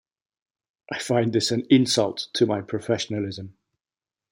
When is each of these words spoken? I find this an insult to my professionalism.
I 0.91 0.97
find 0.97 1.31
this 1.31 1.51
an 1.51 1.67
insult 1.69 2.29
to 2.33 2.47
my 2.47 2.61
professionalism. 2.61 3.55